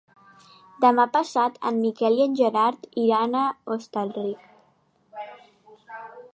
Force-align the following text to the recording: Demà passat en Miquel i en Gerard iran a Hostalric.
Demà 0.85 1.03
passat 1.17 1.59
en 1.71 1.77
Miquel 1.83 2.17
i 2.21 2.25
en 2.25 2.33
Gerard 2.41 2.89
iran 3.03 3.37
a 3.43 3.45
Hostalric. 3.47 5.31